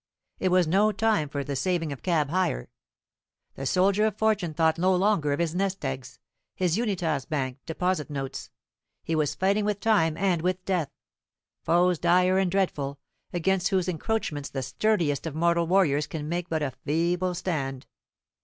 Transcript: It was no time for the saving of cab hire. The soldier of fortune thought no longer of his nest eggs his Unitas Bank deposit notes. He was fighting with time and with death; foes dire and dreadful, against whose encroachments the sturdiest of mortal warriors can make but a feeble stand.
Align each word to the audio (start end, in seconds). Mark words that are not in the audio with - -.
It 0.39 0.49
was 0.49 0.65
no 0.65 0.91
time 0.91 1.29
for 1.29 1.43
the 1.43 1.55
saving 1.55 1.91
of 1.93 2.01
cab 2.01 2.31
hire. 2.31 2.71
The 3.53 3.67
soldier 3.67 4.07
of 4.07 4.17
fortune 4.17 4.55
thought 4.55 4.79
no 4.79 4.95
longer 4.95 5.31
of 5.31 5.37
his 5.37 5.53
nest 5.53 5.85
eggs 5.85 6.17
his 6.55 6.75
Unitas 6.75 7.25
Bank 7.25 7.59
deposit 7.67 8.09
notes. 8.09 8.49
He 9.03 9.15
was 9.15 9.35
fighting 9.35 9.63
with 9.63 9.79
time 9.79 10.17
and 10.17 10.41
with 10.41 10.65
death; 10.65 10.89
foes 11.61 11.99
dire 11.99 12.39
and 12.39 12.49
dreadful, 12.49 12.97
against 13.31 13.67
whose 13.67 13.87
encroachments 13.87 14.49
the 14.49 14.63
sturdiest 14.63 15.27
of 15.27 15.35
mortal 15.35 15.67
warriors 15.67 16.07
can 16.07 16.27
make 16.27 16.49
but 16.49 16.63
a 16.63 16.71
feeble 16.71 17.35
stand. 17.35 17.85